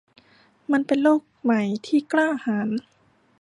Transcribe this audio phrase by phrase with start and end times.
[0.71, 2.69] มันเป็นโลกใหม่ที่กล้าหาญ